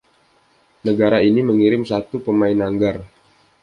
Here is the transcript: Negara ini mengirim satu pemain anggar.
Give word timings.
Negara 0.87 1.17
ini 1.29 1.41
mengirim 1.49 1.83
satu 1.91 2.15
pemain 2.25 2.57
anggar. 2.67 2.97